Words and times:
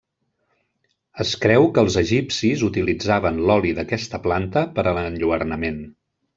Es 1.23 1.33
creu 1.43 1.67
que 1.75 1.83
els 1.87 1.97
egipcis 2.03 2.65
utilitzaven 2.69 3.39
l'oli 3.51 3.77
d'aquesta 3.81 4.23
planta 4.27 4.67
per 4.81 4.89
a 4.93 4.99
l'enlluernament. 5.01 5.83